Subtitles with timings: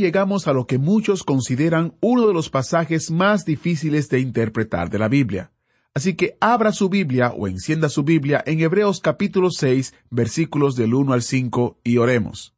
[0.00, 4.98] llegamos a lo que muchos consideran uno de los pasajes más difíciles de interpretar de
[4.98, 5.52] la Biblia.
[5.94, 10.94] Así que abra su Biblia o encienda su Biblia en Hebreos capítulo 6 versículos del
[10.94, 12.54] 1 al 5 y oremos.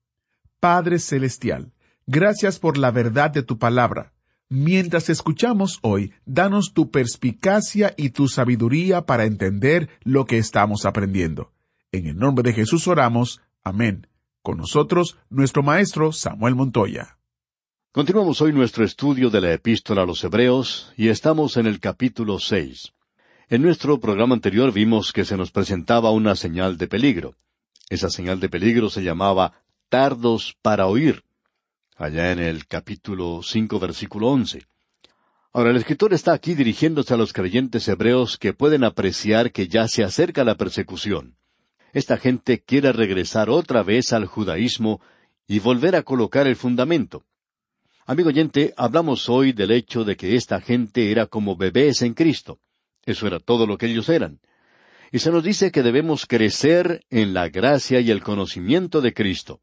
[0.60, 1.72] Padre Celestial,
[2.06, 4.12] gracias por la verdad de tu palabra.
[4.48, 11.52] Mientras escuchamos hoy, danos tu perspicacia y tu sabiduría para entender lo que estamos aprendiendo.
[11.90, 13.40] En el nombre de Jesús oramos.
[13.64, 14.08] Amén.
[14.42, 17.16] Con nosotros, nuestro maestro Samuel Montoya.
[17.94, 22.38] Continuamos hoy nuestro estudio de la epístola a los Hebreos y estamos en el capítulo
[22.38, 22.94] seis.
[23.50, 27.34] En nuestro programa anterior vimos que se nos presentaba una señal de peligro.
[27.90, 29.52] Esa señal de peligro se llamaba
[29.90, 31.22] tardos para oír,
[31.94, 34.62] allá en el capítulo cinco versículo once.
[35.52, 39.86] Ahora el escritor está aquí dirigiéndose a los creyentes hebreos que pueden apreciar que ya
[39.86, 41.36] se acerca la persecución.
[41.92, 45.02] Esta gente quiere regresar otra vez al judaísmo
[45.46, 47.26] y volver a colocar el fundamento.
[48.04, 52.58] Amigo oyente, hablamos hoy del hecho de que esta gente era como bebés en Cristo.
[53.06, 54.40] Eso era todo lo que ellos eran.
[55.12, 59.60] Y se nos dice que debemos crecer en la gracia y el conocimiento de Cristo.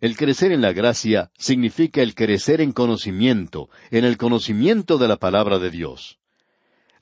[0.00, 5.18] El crecer en la gracia significa el crecer en conocimiento, en el conocimiento de la
[5.18, 6.18] palabra de Dios.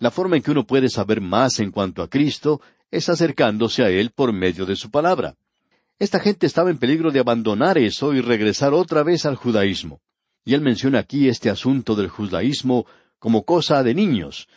[0.01, 3.91] La forma en que uno puede saber más en cuanto a Cristo es acercándose a
[3.91, 5.37] Él por medio de su palabra.
[6.01, 10.01] Esta gente estaba en peligro de abandonar eso y regresar otra vez al judaísmo.
[10.49, 12.87] Y él menciona aquí este asunto del judaísmo
[13.19, 14.49] como cosa de niños,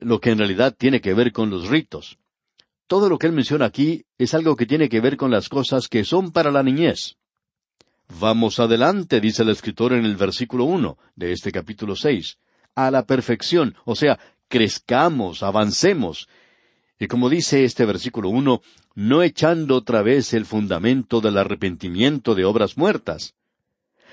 [0.00, 2.18] lo que en realidad tiene que ver con los ritos.
[2.88, 5.86] Todo lo que él menciona aquí es algo que tiene que ver con las cosas
[5.86, 7.14] que son para la niñez.
[8.18, 12.38] Vamos adelante, dice el escritor en el versículo uno de este capítulo seis,
[12.74, 14.18] a la perfección, o sea,
[14.48, 16.28] crezcamos, avancemos.
[16.98, 18.62] Y como dice este versículo uno,
[18.96, 23.36] no echando otra vez el fundamento del arrepentimiento de obras muertas.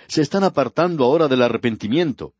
[0.08, 2.34] Se están apartando ahora del arrepentimiento.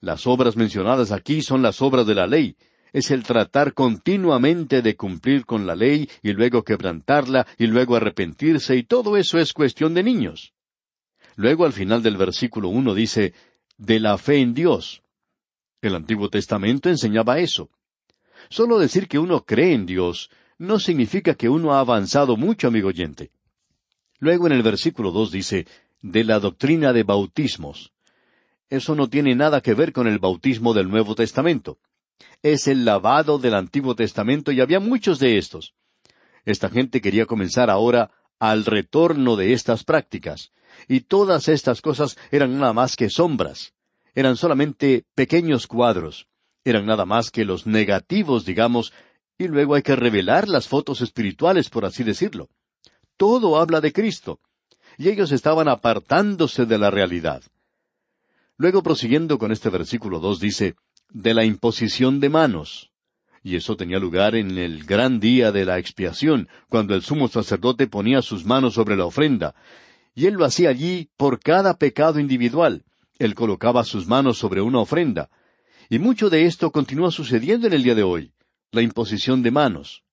[0.00, 2.56] Las obras mencionadas aquí son las obras de la ley.
[2.92, 8.76] Es el tratar continuamente de cumplir con la ley y luego quebrantarla y luego arrepentirse
[8.76, 10.54] y todo eso es cuestión de niños.
[11.36, 13.32] Luego al final del versículo uno dice,
[13.76, 15.02] de la fe en Dios.
[15.80, 17.70] El Antiguo Testamento enseñaba eso.
[18.48, 22.88] Solo decir que uno cree en Dios no significa que uno ha avanzado mucho, amigo
[22.88, 23.30] oyente.
[24.18, 25.66] Luego en el versículo dos dice,
[26.02, 27.92] de la doctrina de bautismos.
[28.68, 31.78] Eso no tiene nada que ver con el bautismo del Nuevo Testamento.
[32.42, 35.74] Es el lavado del Antiguo Testamento y había muchos de estos.
[36.44, 40.52] Esta gente quería comenzar ahora al retorno de estas prácticas,
[40.88, 43.74] y todas estas cosas eran nada más que sombras,
[44.14, 46.26] eran solamente pequeños cuadros,
[46.64, 48.92] eran nada más que los negativos, digamos,
[49.38, 52.48] y luego hay que revelar las fotos espirituales, por así decirlo.
[53.16, 54.40] Todo habla de Cristo,
[55.00, 57.42] y ellos estaban apartándose de la realidad.
[58.58, 60.74] Luego, prosiguiendo con este versículo dos, dice,
[61.08, 62.90] de la imposición de manos.
[63.42, 67.86] Y eso tenía lugar en el gran día de la expiación, cuando el sumo sacerdote
[67.86, 69.54] ponía sus manos sobre la ofrenda.
[70.14, 72.84] Y él lo hacía allí por cada pecado individual.
[73.18, 75.30] Él colocaba sus manos sobre una ofrenda.
[75.88, 78.34] Y mucho de esto continúa sucediendo en el día de hoy,
[78.70, 80.04] la imposición de manos.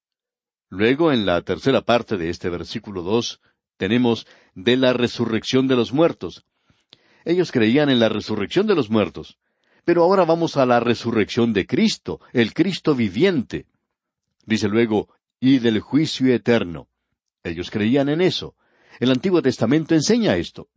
[0.69, 3.41] Luego, en la tercera parte de este versículo dos,
[3.77, 6.45] tenemos de la resurrección de los muertos.
[7.25, 9.37] Ellos creían en la resurrección de los muertos.
[9.85, 13.67] Pero ahora vamos a la resurrección de Cristo, el Cristo viviente.
[14.45, 16.89] Dice luego, y del juicio eterno.
[17.43, 18.55] Ellos creían en eso.
[18.99, 20.67] El Antiguo Testamento enseña esto.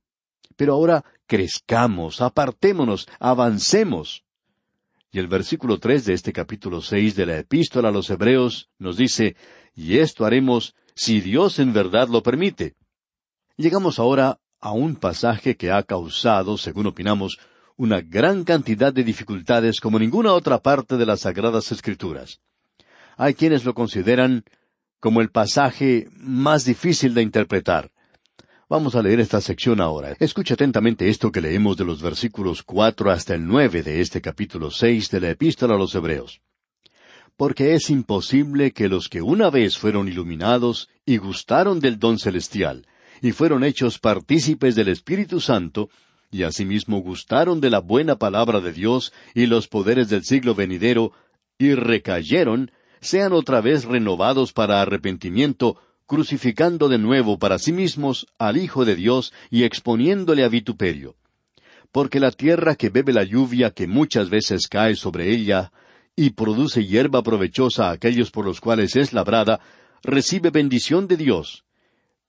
[0.56, 4.24] Pero ahora crezcamos, apartémonos, avancemos.
[5.10, 8.96] Y el versículo tres de este capítulo seis de la Epístola a los Hebreos nos
[8.96, 9.36] dice,
[9.74, 12.76] y esto haremos si Dios en verdad lo permite.
[13.60, 17.38] Llegamos ahora a un pasaje que ha causado, según opinamos,
[17.76, 22.40] una gran cantidad de dificultades como ninguna otra parte de las Sagradas Escrituras.
[23.18, 24.44] Hay quienes lo consideran
[24.98, 27.90] como el pasaje más difícil de interpretar.
[28.66, 30.16] Vamos a leer esta sección ahora.
[30.18, 34.70] Escucha atentamente esto que leemos de los versículos cuatro hasta el nueve de este capítulo
[34.70, 36.40] seis de la Epístola a los Hebreos.
[37.36, 42.86] Porque es imposible que los que una vez fueron iluminados y gustaron del don celestial,
[43.20, 45.90] y fueron hechos partícipes del Espíritu Santo,
[46.30, 51.12] y asimismo gustaron de la buena palabra de Dios y los poderes del siglo venidero,
[51.58, 52.70] y recayeron,
[53.00, 55.76] sean otra vez renovados para arrepentimiento,
[56.06, 61.16] crucificando de nuevo para sí mismos al Hijo de Dios y exponiéndole a vituperio.
[61.92, 65.72] Porque la tierra que bebe la lluvia que muchas veces cae sobre ella,
[66.16, 69.60] y produce hierba provechosa a aquellos por los cuales es labrada,
[70.02, 71.64] recibe bendición de Dios.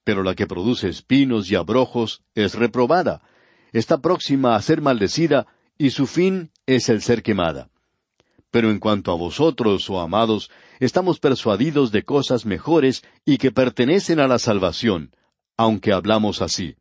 [0.04, 3.22] Pero la que produce espinos y abrojos es reprobada,
[3.72, 5.46] está próxima a ser maldecida,
[5.78, 7.70] y su fin es el ser quemada.
[8.50, 14.20] Pero en cuanto a vosotros, oh amados, estamos persuadidos de cosas mejores y que pertenecen
[14.20, 15.14] a la salvación,
[15.56, 16.76] aunque hablamos así.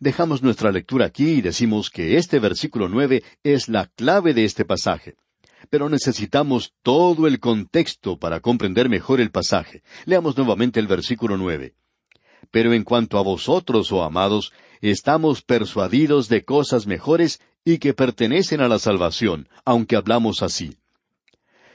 [0.00, 4.64] Dejamos nuestra lectura aquí y decimos que este versículo nueve es la clave de este
[4.64, 5.16] pasaje.
[5.68, 9.82] Pero necesitamos todo el contexto para comprender mejor el pasaje.
[10.06, 11.74] Leamos nuevamente el versículo nueve.
[12.50, 18.60] Pero en cuanto a vosotros, oh amados, estamos persuadidos de cosas mejores y que pertenecen
[18.60, 20.76] a la salvación, aunque hablamos así.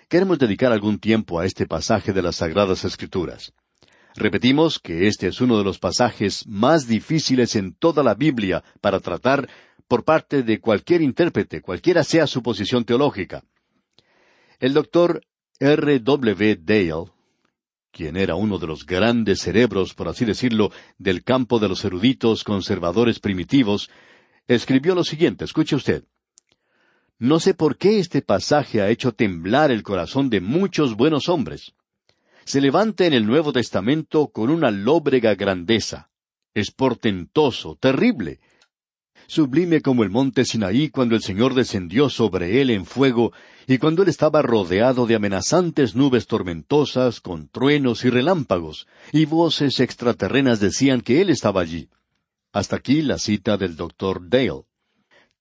[0.10, 3.54] Queremos dedicar algún tiempo a este pasaje de las Sagradas Escrituras.
[4.16, 9.00] Repetimos que este es uno de los pasajes más difíciles en toda la Biblia para
[9.00, 9.50] tratar
[9.88, 13.44] por parte de cualquier intérprete, cualquiera sea su posición teológica.
[14.60, 15.22] El doctor
[15.60, 16.00] R.
[16.00, 16.56] W.
[16.62, 17.15] Dale
[17.96, 22.44] quien era uno de los grandes cerebros, por así decirlo, del campo de los eruditos
[22.44, 23.90] conservadores primitivos,
[24.48, 26.04] escribió lo siguiente, escuche usted.
[27.20, 31.72] No sé por qué este pasaje ha hecho temblar el corazón de muchos buenos hombres.
[32.44, 36.10] Se levanta en el Nuevo Testamento con una lóbrega grandeza.
[36.54, 38.42] Es portentoso, terrible,
[39.28, 43.34] sublime como el monte Sinaí cuando el Señor descendió sobre él en fuego,
[43.68, 49.80] y cuando él estaba rodeado de amenazantes nubes tormentosas, con truenos y relámpagos, y voces
[49.80, 51.90] extraterrenas decían que él estaba allí.
[52.54, 54.64] Hasta aquí la cita del doctor Dale.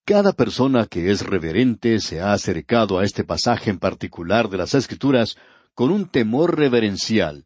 [0.05, 4.75] Cada persona que es reverente se ha acercado a este pasaje en particular de las
[4.75, 5.37] Escrituras
[5.75, 7.45] con un temor reverencial,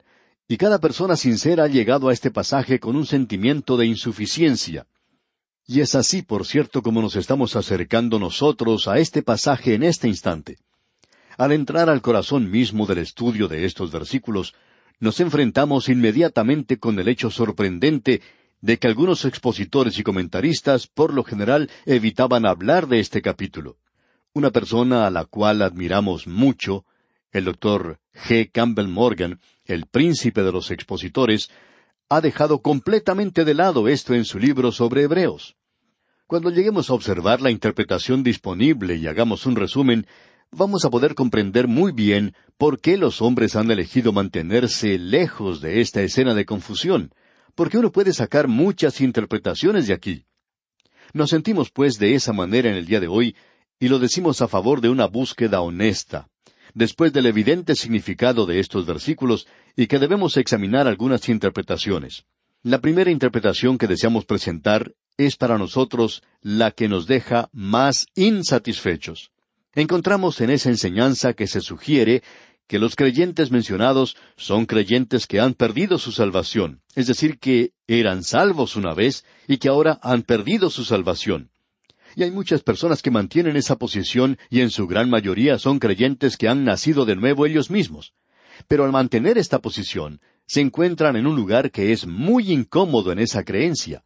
[0.49, 4.87] y cada persona sincera ha llegado a este pasaje con un sentimiento de insuficiencia,
[5.70, 10.09] y es así, por cierto, como nos estamos acercando nosotros a este pasaje en este
[10.09, 10.56] instante.
[11.37, 14.55] Al entrar al corazón mismo del estudio de estos versículos,
[14.99, 18.23] nos enfrentamos inmediatamente con el hecho sorprendente
[18.62, 23.76] de que algunos expositores y comentaristas por lo general evitaban hablar de este capítulo.
[24.32, 26.87] Una persona a la cual admiramos mucho,
[27.31, 28.50] el doctor G.
[28.50, 31.50] Campbell Morgan, el príncipe de los expositores,
[32.09, 35.57] ha dejado completamente de lado esto en su libro sobre Hebreos.
[36.28, 40.06] Cuando lleguemos a observar la interpretación disponible y hagamos un resumen,
[40.50, 45.80] vamos a poder comprender muy bien por qué los hombres han elegido mantenerse lejos de
[45.80, 47.14] esta escena de confusión,
[47.54, 50.26] porque uno puede sacar muchas interpretaciones de aquí.
[51.14, 53.34] Nos sentimos pues de esa manera en el día de hoy,
[53.81, 56.28] y lo decimos a favor de una búsqueda honesta,
[56.74, 59.46] después del evidente significado de estos versículos,
[59.76, 62.26] y que debemos examinar algunas interpretaciones.
[62.62, 69.31] La primera interpretación que deseamos presentar es para nosotros la que nos deja más insatisfechos.
[69.75, 72.23] Encontramos en esa enseñanza que se sugiere
[72.69, 78.23] que los creyentes mencionados son creyentes que han perdido su salvación, es decir, que eran
[78.23, 81.50] salvos una vez y que ahora han perdido su salvación.
[82.15, 86.37] Y hay muchas personas que mantienen esa posición y en su gran mayoría son creyentes
[86.37, 88.13] que han nacido de nuevo ellos mismos.
[88.67, 93.19] Pero al mantener esta posición, se encuentran en un lugar que es muy incómodo en
[93.19, 94.03] esa creencia,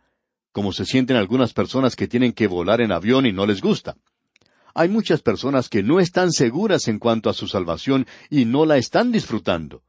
[0.52, 3.96] como se sienten algunas personas que tienen que volar en avión y no les gusta.
[4.74, 8.76] Hay muchas personas que no están seguras en cuanto a su salvación y no la
[8.78, 9.82] están disfrutando.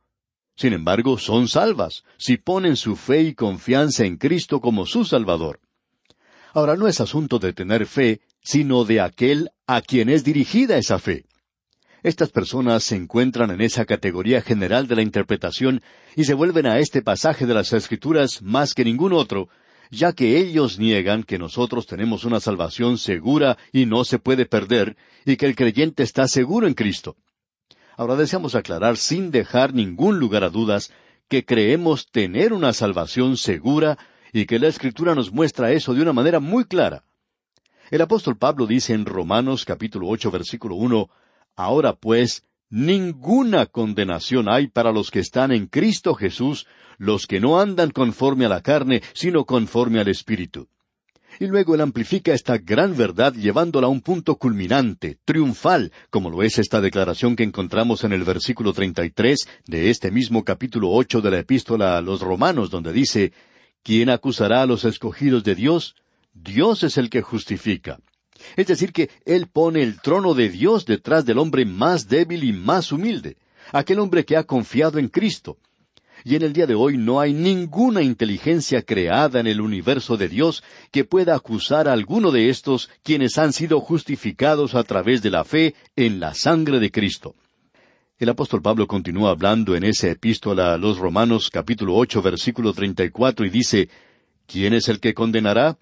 [0.55, 5.59] Sin embargo, son salvas si ponen su fe y confianza en Cristo como su Salvador.
[6.53, 10.99] Ahora no es asunto de tener fe, sino de aquel a quien es dirigida esa
[10.99, 11.25] fe.
[12.03, 15.81] Estas personas se encuentran en esa categoría general de la interpretación
[16.15, 19.47] y se vuelven a este pasaje de las Escrituras más que ningún otro,
[19.93, 24.97] ya que ellos niegan que nosotros tenemos una salvación segura y no se puede perder,
[25.25, 27.15] y que el creyente está seguro en Cristo.
[27.95, 30.91] Ahora deseamos aclarar sin dejar ningún lugar a dudas
[31.27, 33.97] que creemos tener una salvación segura
[34.31, 37.03] y que la Escritura nos muestra eso de una manera muy clara.
[37.91, 41.09] El apóstol Pablo dice en Romanos capítulo ocho versículo uno
[41.55, 42.43] Ahora pues,
[42.73, 46.65] ninguna condenación hay para los que están en Cristo Jesús,
[46.97, 50.67] los que no andan conforme a la carne, sino conforme al Espíritu.
[51.39, 56.41] Y luego él amplifica esta gran verdad llevándola a un punto culminante, triunfal, como lo
[56.41, 61.29] es esta declaración que encontramos en el versículo 33 de este mismo capítulo ocho de
[61.29, 63.33] la epístola a los Romanos, donde dice,
[63.83, 65.95] ¿quién acusará a los escogidos de Dios?
[66.33, 67.99] Dios es el que justifica.
[68.55, 72.53] Es decir, que Él pone el trono de Dios detrás del hombre más débil y
[72.53, 73.37] más humilde,
[73.71, 75.57] aquel hombre que ha confiado en Cristo.
[76.25, 80.29] Y en el día de hoy no hay ninguna inteligencia creada en el universo de
[80.29, 85.31] Dios que pueda acusar a alguno de estos quienes han sido justificados a través de
[85.31, 87.35] la fe en la sangre de Cristo.
[88.17, 93.03] El apóstol Pablo continúa hablando en esa epístola a los Romanos capítulo ocho versículo treinta
[93.03, 93.89] y cuatro y dice
[94.45, 95.77] ¿Quién es el que condenará?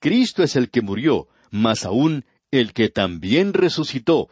[0.00, 1.28] Cristo es el que murió,
[1.60, 4.28] mas aún el que también resucitó.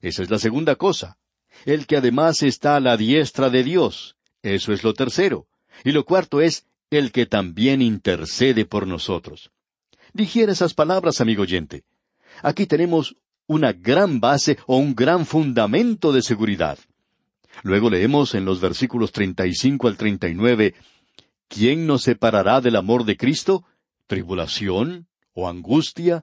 [0.00, 1.18] Esa es la segunda cosa.
[1.64, 4.16] El que además está a la diestra de Dios.
[4.42, 5.46] Eso es lo tercero.
[5.84, 9.50] Y lo cuarto es el que también intercede por nosotros.
[10.12, 11.84] Digiera esas palabras, amigo oyente.
[12.42, 13.16] Aquí tenemos
[13.46, 16.78] una gran base o un gran fundamento de seguridad.
[17.62, 20.74] Luego leemos en los versículos 35 al 39,
[21.48, 23.64] ¿Quién nos separará del amor de Cristo?
[24.06, 25.08] ¿Tribulación?
[25.32, 26.22] ¿O angustia?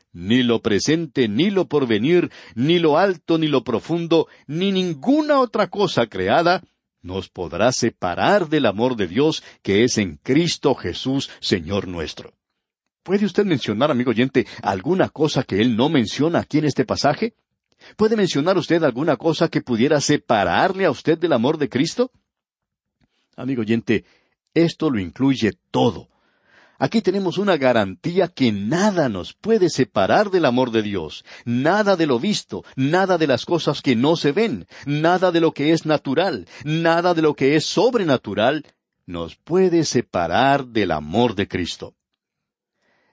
[0.13, 5.67] ni lo presente, ni lo porvenir, ni lo alto, ni lo profundo, ni ninguna otra
[5.67, 6.63] cosa creada,
[7.01, 12.33] nos podrá separar del amor de Dios que es en Cristo Jesús, Señor nuestro.
[13.03, 17.33] ¿Puede usted mencionar, amigo oyente, alguna cosa que él no menciona aquí en este pasaje?
[17.95, 22.11] ¿Puede mencionar usted alguna cosa que pudiera separarle a usted del amor de Cristo?
[23.35, 24.05] Amigo oyente,
[24.53, 26.10] esto lo incluye todo.
[26.81, 32.07] Aquí tenemos una garantía que nada nos puede separar del amor de Dios, nada de
[32.07, 35.85] lo visto, nada de las cosas que no se ven, nada de lo que es
[35.85, 38.65] natural, nada de lo que es sobrenatural,
[39.05, 41.93] nos puede separar del amor de Cristo.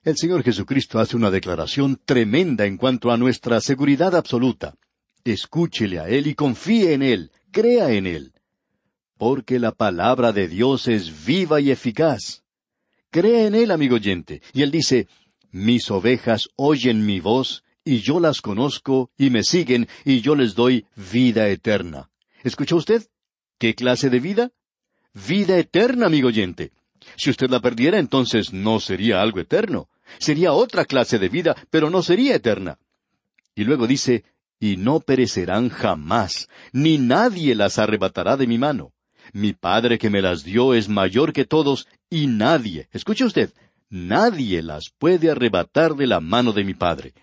[0.02, 4.76] El Señor Jesucristo hace una declaración tremenda en cuanto a nuestra seguridad absoluta.
[5.25, 8.32] Escúchele a Él y confíe en Él, crea en Él.
[9.18, 12.44] Porque la palabra de Dios es viva y eficaz
[13.10, 14.42] Cree en Él, amigo oyente.
[14.52, 15.08] Y Él dice,
[15.50, 20.54] Mis ovejas oyen mi voz, y yo las conozco, y me siguen, y yo les
[20.54, 22.10] doy vida eterna.
[22.44, 23.06] ¿Escuchó usted?
[23.58, 24.50] ¿Qué clase de vida?
[25.14, 26.72] Vida eterna, amigo oyente.
[27.16, 29.88] Si usted la perdiera, entonces no sería algo eterno.
[30.18, 32.78] Sería otra clase de vida, pero no sería eterna.
[33.54, 34.24] Y luego dice,
[34.60, 38.92] y no perecerán jamás, ni nadie las arrebatará de mi mano.
[39.32, 43.52] Mi Padre que me las dio es mayor que todos, y nadie, escuche usted,
[43.90, 47.14] nadie las puede arrebatar de la mano de mi Padre.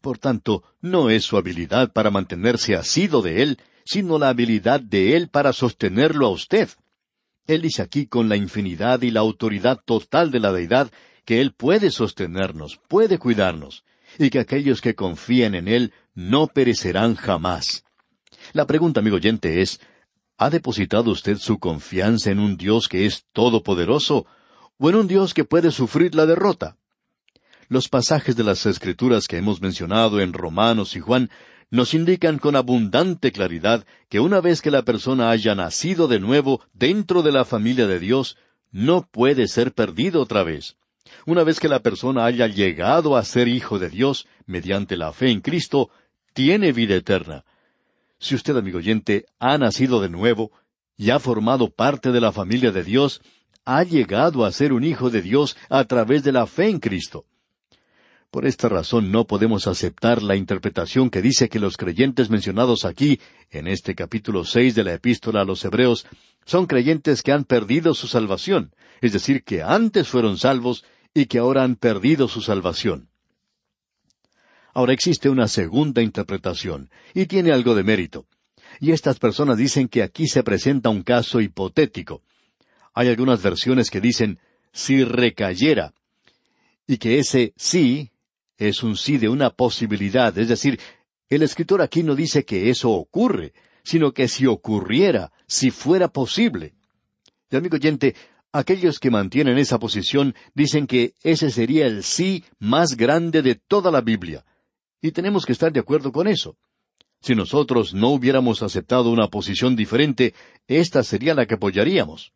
[0.00, 5.16] Por tanto, no es su habilidad para mantenerse asido de Él, sino la habilidad de
[5.16, 6.68] Él para sostenerlo a usted.
[7.46, 10.90] Él dice aquí con la infinidad y la autoridad total de la deidad
[11.24, 13.84] que Él puede sostenernos, puede cuidarnos,
[14.18, 17.84] y que aquellos que confíen en Él no perecerán jamás.
[18.52, 19.80] La pregunta, amigo oyente, es,
[20.42, 24.24] ¿Ha depositado usted su confianza en un Dios que es todopoderoso
[24.78, 26.78] o en un Dios que puede sufrir la derrota?
[27.68, 31.28] Los pasajes de las Escrituras que hemos mencionado en Romanos y Juan
[31.68, 36.62] nos indican con abundante claridad que una vez que la persona haya nacido de nuevo
[36.72, 38.38] dentro de la familia de Dios,
[38.70, 40.78] no puede ser perdido otra vez.
[41.26, 45.32] Una vez que la persona haya llegado a ser hijo de Dios mediante la fe
[45.32, 45.90] en Cristo,
[46.32, 47.44] tiene vida eterna.
[48.20, 50.52] Si usted, amigo oyente, ha nacido de nuevo
[50.96, 53.22] y ha formado parte de la familia de Dios,
[53.64, 57.24] ha llegado a ser un hijo de Dios a través de la fe en Cristo.
[58.30, 63.18] Por esta razón no podemos aceptar la interpretación que dice que los creyentes mencionados aquí,
[63.50, 66.06] en este capítulo seis de la epístola a los Hebreos,
[66.44, 70.84] son creyentes que han perdido su salvación, es decir, que antes fueron salvos
[71.14, 73.09] y que ahora han perdido su salvación.
[74.74, 78.26] Ahora existe una segunda interpretación, y tiene algo de mérito.
[78.78, 82.22] Y estas personas dicen que aquí se presenta un caso hipotético.
[82.94, 84.38] Hay algunas versiones que dicen
[84.72, 85.92] si recayera,
[86.86, 88.10] y que ese sí
[88.58, 90.78] es un sí de una posibilidad, es decir,
[91.28, 96.74] el escritor aquí no dice que eso ocurre, sino que si ocurriera, si fuera posible.
[97.50, 98.14] Y amigo oyente,
[98.52, 103.90] aquellos que mantienen esa posición dicen que ese sería el sí más grande de toda
[103.90, 104.44] la Biblia,
[105.00, 106.56] y tenemos que estar de acuerdo con eso.
[107.20, 110.34] Si nosotros no hubiéramos aceptado una posición diferente,
[110.66, 112.32] esta sería la que apoyaríamos.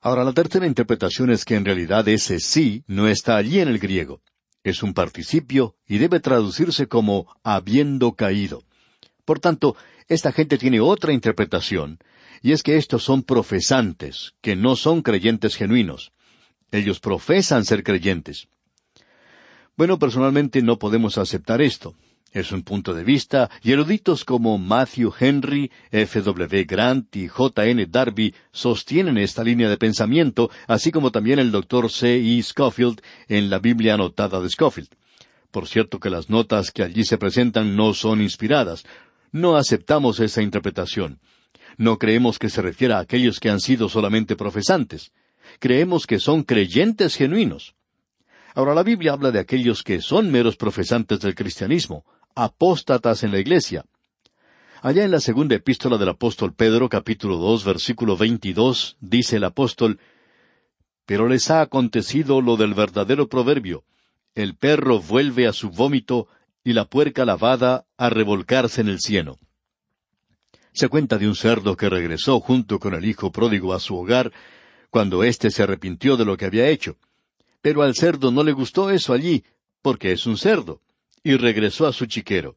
[0.00, 3.78] Ahora, la tercera interpretación es que en realidad ese sí no está allí en el
[3.78, 4.20] griego.
[4.62, 8.62] Es un participio y debe traducirse como habiendo caído.
[9.24, 11.98] Por tanto, esta gente tiene otra interpretación,
[12.42, 16.12] y es que estos son profesantes, que no son creyentes genuinos.
[16.70, 18.48] Ellos profesan ser creyentes.
[19.78, 21.94] Bueno, personalmente no podemos aceptar esto.
[22.32, 26.20] Es un punto de vista, y eruditos como Matthew Henry, F.
[26.20, 26.64] W.
[26.64, 27.66] Grant y J.
[27.66, 27.86] N.
[27.86, 32.16] Darby sostienen esta línea de pensamiento, así como también el doctor C.
[32.16, 32.42] E.
[32.42, 34.88] Scofield en la Biblia anotada de Scofield.
[35.52, 38.84] Por cierto que las notas que allí se presentan no son inspiradas.
[39.30, 41.20] No aceptamos esa interpretación.
[41.76, 45.12] No creemos que se refiera a aquellos que han sido solamente profesantes.
[45.60, 47.76] Creemos que son creyentes genuinos.
[48.54, 53.38] Ahora la Biblia habla de aquellos que son meros profesantes del cristianismo, apóstatas en la
[53.38, 53.84] iglesia.
[54.80, 59.98] Allá en la segunda epístola del apóstol Pedro, capítulo dos, versículo veintidós, dice el apóstol,
[61.04, 63.84] Pero les ha acontecido lo del verdadero proverbio,
[64.34, 66.28] el perro vuelve a su vómito
[66.62, 69.36] y la puerca lavada a revolcarse en el cieno.
[70.72, 74.32] Se cuenta de un cerdo que regresó junto con el hijo pródigo a su hogar
[74.90, 76.96] cuando éste se arrepintió de lo que había hecho.
[77.60, 79.44] Pero al cerdo no le gustó eso allí,
[79.82, 80.80] porque es un cerdo,
[81.22, 82.56] y regresó a su chiquero.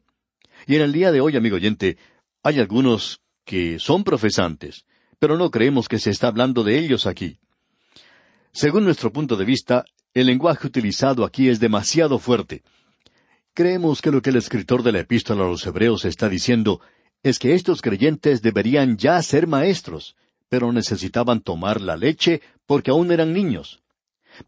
[0.66, 1.96] Y en el día de hoy, amigo oyente,
[2.42, 4.84] hay algunos que son profesantes,
[5.18, 7.38] pero no creemos que se está hablando de ellos aquí.
[8.52, 12.62] Según nuestro punto de vista, el lenguaje utilizado aquí es demasiado fuerte.
[13.54, 16.80] Creemos que lo que el escritor de la epístola a los Hebreos está diciendo
[17.22, 20.16] es que estos creyentes deberían ya ser maestros,
[20.48, 23.80] pero necesitaban tomar la leche porque aún eran niños.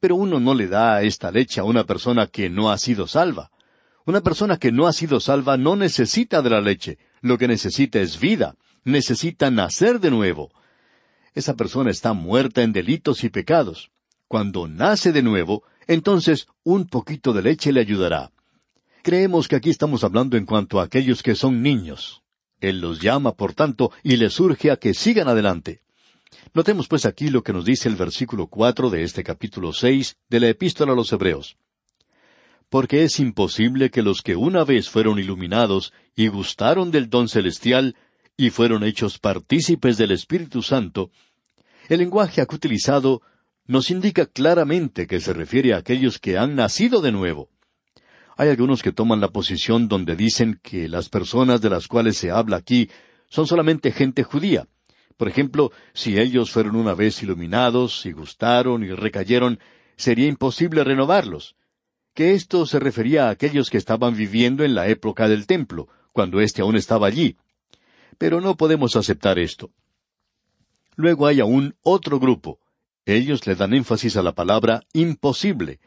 [0.01, 3.51] Pero uno no le da esta leche a una persona que no ha sido salva.
[4.07, 8.01] Una persona que no ha sido salva no necesita de la leche, lo que necesita
[8.01, 10.51] es vida, necesita nacer de nuevo.
[11.35, 13.91] Esa persona está muerta en delitos y pecados.
[14.29, 18.31] Cuando nace de nuevo, entonces un poquito de leche le ayudará.
[19.03, 22.23] Creemos que aquí estamos hablando en cuanto a aquellos que son niños.
[22.61, 25.83] Él los llama, por tanto, y les urge a que sigan adelante.
[26.53, 30.41] Notemos pues aquí lo que nos dice el versículo cuatro de este capítulo seis de
[30.41, 31.57] la Epístola a los Hebreos.
[32.69, 37.97] Porque es imposible que los que una vez fueron iluminados y gustaron del don celestial
[38.37, 41.11] y fueron hechos partícipes del Espíritu Santo,
[41.89, 43.23] el lenguaje aquí utilizado
[43.67, 47.49] nos indica claramente que se refiere a aquellos que han nacido de nuevo.
[48.37, 52.31] Hay algunos que toman la posición donde dicen que las personas de las cuales se
[52.31, 52.91] habla aquí
[53.29, 54.67] son solamente gente judía.
[55.17, 59.61] Por ejemplo, si ellos fueron una vez iluminados y gustaron y recayeron,
[59.97, 61.57] sería imposible renovarlos.
[62.15, 66.41] Que esto se refería a aquellos que estaban viviendo en la época del templo, cuando
[66.41, 67.37] éste aún estaba allí.
[68.19, 69.71] Pero no podemos aceptar esto.
[70.97, 72.61] Luego hay aún otro grupo.
[73.05, 75.81] Ellos le dan énfasis a la palabra imposible,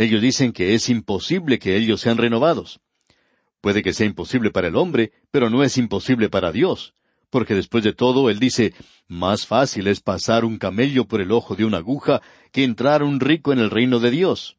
[0.00, 2.80] ellos dicen que es imposible que ellos sean renovados.
[3.60, 6.94] Puede que sea imposible para el hombre, pero no es imposible para Dios,
[7.30, 8.74] porque después de todo Él dice,
[9.08, 12.20] más fácil es pasar un camello por el ojo de una aguja
[12.52, 14.56] que entrar un rico en el reino de Dios.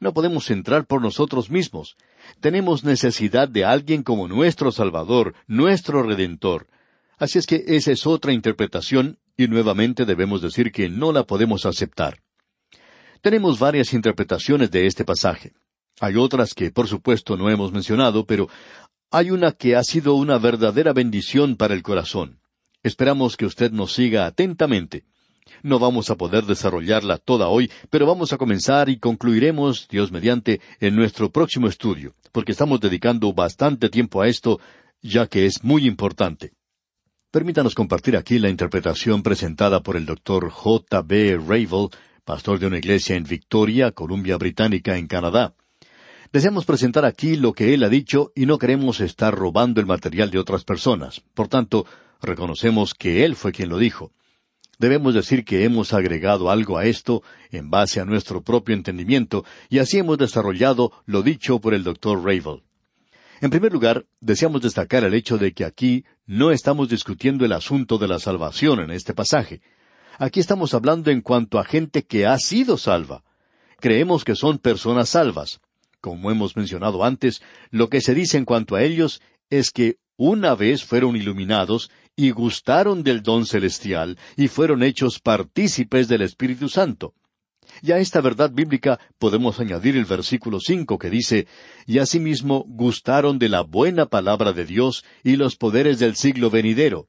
[0.00, 1.96] No podemos entrar por nosotros mismos.
[2.40, 6.68] Tenemos necesidad de alguien como nuestro Salvador, nuestro Redentor.
[7.18, 11.66] Así es que esa es otra interpretación y nuevamente debemos decir que no la podemos
[11.66, 12.20] aceptar.
[13.20, 15.52] Tenemos varias interpretaciones de este pasaje.
[16.00, 18.48] Hay otras que, por supuesto, no hemos mencionado, pero
[19.10, 22.40] hay una que ha sido una verdadera bendición para el corazón.
[22.82, 25.04] Esperamos que usted nos siga atentamente.
[25.62, 30.60] No vamos a poder desarrollarla toda hoy, pero vamos a comenzar y concluiremos, Dios mediante,
[30.78, 34.60] en nuestro próximo estudio, porque estamos dedicando bastante tiempo a esto,
[35.00, 36.52] ya que es muy importante.
[37.30, 41.02] Permítanos compartir aquí la interpretación presentada por el doctor J.
[41.02, 41.38] B.
[41.38, 41.88] Ravel
[42.24, 45.54] pastor de una iglesia en Victoria, Columbia Británica, en Canadá.
[46.30, 50.30] Deseamos presentar aquí lo que él ha dicho y no queremos estar robando el material
[50.30, 51.22] de otras personas.
[51.32, 51.86] Por tanto,
[52.20, 54.12] reconocemos que él fue quien lo dijo.
[54.78, 59.78] Debemos decir que hemos agregado algo a esto en base a nuestro propio entendimiento y
[59.78, 62.62] así hemos desarrollado lo dicho por el doctor Ravel.
[63.40, 67.96] En primer lugar, deseamos destacar el hecho de que aquí no estamos discutiendo el asunto
[67.96, 69.62] de la salvación en este pasaje.
[70.18, 73.24] Aquí estamos hablando en cuanto a gente que ha sido salva.
[73.80, 75.60] Creemos que son personas salvas.
[76.00, 80.54] Como hemos mencionado antes, lo que se dice en cuanto a ellos es que una
[80.54, 87.14] vez fueron iluminados y gustaron del don celestial y fueron hechos partícipes del Espíritu Santo.
[87.82, 91.46] Y a esta verdad bíblica podemos añadir el versículo cinco que dice
[91.86, 97.08] Y asimismo gustaron de la buena palabra de Dios y los poderes del siglo venidero.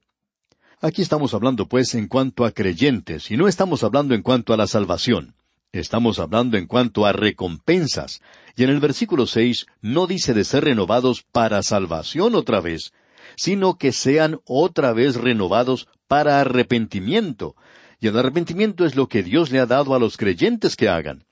[0.82, 4.58] Aquí estamos hablando, pues, en cuanto a creyentes, y no estamos hablando en cuanto a
[4.58, 5.36] la salvación.
[5.74, 8.22] Estamos hablando en cuanto a recompensas.
[8.56, 12.94] Y en el versículo seis no dice de ser renovados para salvación otra vez,
[13.36, 17.56] sino que sean otra vez renovados para arrepentimiento.
[18.00, 21.26] Y el arrepentimiento es lo que Dios le ha dado a los creyentes que hagan.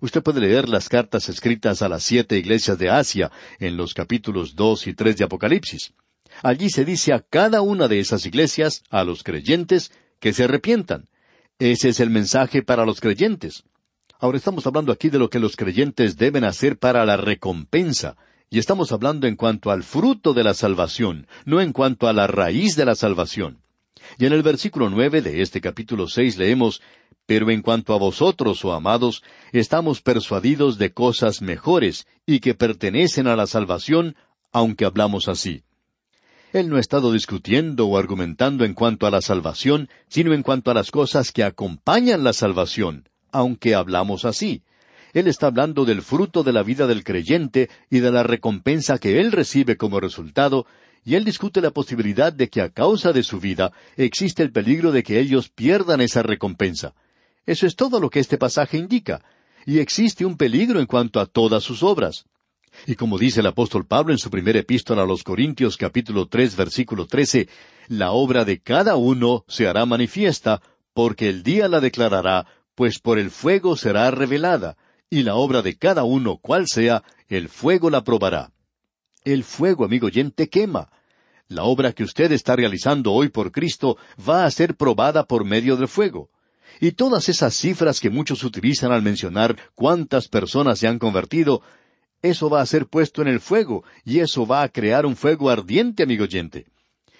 [0.00, 3.30] Usted puede leer las cartas escritas a las siete iglesias de Asia
[3.60, 5.94] en los capítulos dos y tres de Apocalipsis.
[6.42, 11.08] Allí se dice a cada una de esas iglesias, a los creyentes, que se arrepientan.
[11.58, 13.64] Ese es el mensaje para los creyentes.
[14.22, 18.16] Ahora estamos hablando aquí de lo que los creyentes deben hacer para la recompensa,
[18.50, 22.28] y estamos hablando en cuanto al fruto de la salvación, no en cuanto a la
[22.28, 23.62] raíz de la salvación.
[24.20, 26.80] Y en el versículo nueve de este capítulo seis leemos
[27.26, 33.26] Pero en cuanto a vosotros, oh amados, estamos persuadidos de cosas mejores y que pertenecen
[33.26, 34.14] a la salvación,
[34.52, 35.64] aunque hablamos así.
[36.52, 40.70] Él no ha estado discutiendo o argumentando en cuanto a la salvación, sino en cuanto
[40.70, 44.62] a las cosas que acompañan la salvación, aunque hablamos así.
[45.12, 49.20] Él está hablando del fruto de la vida del creyente y de la recompensa que
[49.20, 50.66] él recibe como resultado,
[51.04, 54.92] y él discute la posibilidad de que a causa de su vida existe el peligro
[54.92, 56.94] de que ellos pierdan esa recompensa.
[57.44, 59.22] Eso es todo lo que este pasaje indica,
[59.66, 62.24] y existe un peligro en cuanto a todas sus obras.
[62.86, 66.56] Y como dice el apóstol Pablo en su primera epístola a los Corintios capítulo tres
[66.56, 67.48] versículo trece,
[67.88, 70.62] la obra de cada uno se hará manifiesta,
[70.94, 74.76] porque el día la declarará, pues por el fuego será revelada,
[75.10, 78.52] y la obra de cada uno, cual sea, el fuego la probará.
[79.24, 80.90] El fuego, amigo oyente, quema.
[81.48, 85.76] La obra que usted está realizando hoy por Cristo va a ser probada por medio
[85.76, 86.30] del fuego.
[86.80, 91.62] Y todas esas cifras que muchos utilizan al mencionar cuántas personas se han convertido,
[92.22, 95.50] eso va a ser puesto en el fuego, y eso va a crear un fuego
[95.50, 96.72] ardiente, amigo oyente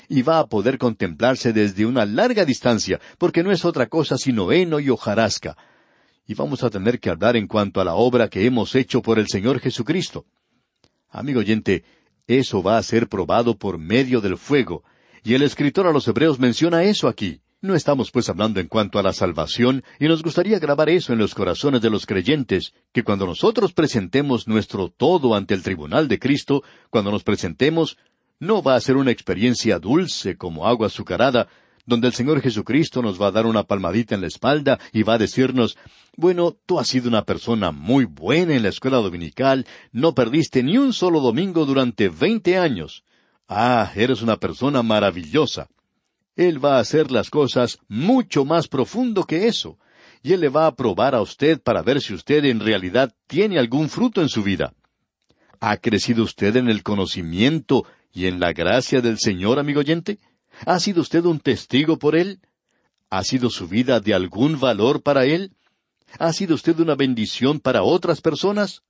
[0.08, 4.52] y va a poder contemplarse desde una larga distancia, porque no es otra cosa sino
[4.52, 5.56] heno y hojarasca.
[6.26, 9.18] Y vamos a tener que hablar en cuanto a la obra que hemos hecho por
[9.18, 10.24] el Señor Jesucristo.
[11.10, 11.84] Amigo oyente,
[12.26, 14.84] eso va a ser probado por medio del fuego,
[15.24, 17.40] y el escritor a los Hebreos menciona eso aquí.
[17.60, 21.20] No estamos pues hablando en cuanto a la salvación, y nos gustaría grabar eso en
[21.20, 26.18] los corazones de los creyentes, que cuando nosotros presentemos nuestro todo ante el tribunal de
[26.18, 27.98] Cristo, cuando nos presentemos,
[28.42, 31.46] no va a ser una experiencia dulce como agua azucarada,
[31.86, 35.14] donde el Señor Jesucristo nos va a dar una palmadita en la espalda y va
[35.14, 35.78] a decirnos,
[36.16, 40.76] bueno, tú has sido una persona muy buena en la escuela dominical, no perdiste ni
[40.76, 43.04] un solo domingo durante veinte años.
[43.46, 45.68] Ah, eres una persona maravillosa.
[46.34, 49.78] Él va a hacer las cosas mucho más profundo que eso,
[50.20, 53.60] y Él le va a probar a usted para ver si usted en realidad tiene
[53.60, 54.74] algún fruto en su vida.
[55.60, 60.18] ¿Ha crecido usted en el conocimiento y en la gracia del Señor, amigo oyente?
[60.66, 62.40] ¿Ha sido usted un testigo por Él?
[63.10, 65.52] ¿Ha sido su vida de algún valor para Él?
[66.18, 68.82] ¿Ha sido usted una bendición para otras personas?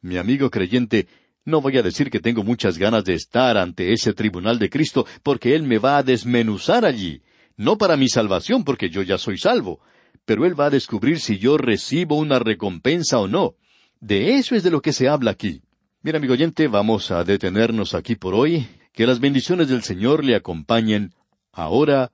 [0.00, 1.06] Mi amigo creyente,
[1.44, 5.06] no voy a decir que tengo muchas ganas de estar ante ese tribunal de Cristo,
[5.22, 7.22] porque Él me va a desmenuzar allí,
[7.56, 9.80] no para mi salvación, porque yo ya soy salvo,
[10.24, 13.54] pero Él va a descubrir si yo recibo una recompensa o no.
[14.00, 15.62] De eso es de lo que se habla aquí.
[16.02, 18.66] Bien, amigo oyente, vamos a detenernos aquí por hoy.
[18.94, 21.12] Que las bendiciones del Señor le acompañen
[21.52, 22.10] ahora